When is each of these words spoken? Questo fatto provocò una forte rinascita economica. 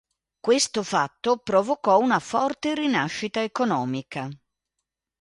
Questo 0.39 0.81
fatto 0.81 1.37
provocò 1.37 1.99
una 1.99 2.17
forte 2.17 2.73
rinascita 2.73 3.43
economica. 3.43 4.27